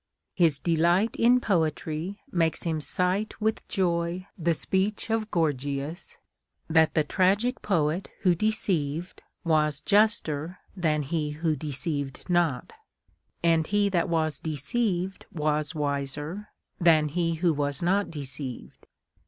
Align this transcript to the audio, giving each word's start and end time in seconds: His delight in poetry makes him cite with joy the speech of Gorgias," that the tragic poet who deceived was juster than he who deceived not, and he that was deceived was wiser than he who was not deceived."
His 0.33 0.57
delight 0.57 1.15
in 1.15 1.39
poetry 1.39 2.19
makes 2.31 2.63
him 2.63 2.81
cite 2.81 3.39
with 3.39 3.67
joy 3.67 4.25
the 4.35 4.55
speech 4.55 5.11
of 5.11 5.29
Gorgias," 5.29 6.17
that 6.67 6.95
the 6.95 7.03
tragic 7.03 7.61
poet 7.61 8.09
who 8.21 8.33
deceived 8.33 9.21
was 9.43 9.79
juster 9.79 10.57
than 10.75 11.03
he 11.03 11.29
who 11.37 11.55
deceived 11.55 12.27
not, 12.31 12.73
and 13.43 13.67
he 13.67 13.89
that 13.89 14.09
was 14.09 14.39
deceived 14.39 15.27
was 15.31 15.75
wiser 15.75 16.49
than 16.79 17.09
he 17.09 17.35
who 17.35 17.53
was 17.53 17.83
not 17.83 18.09
deceived." 18.09 18.87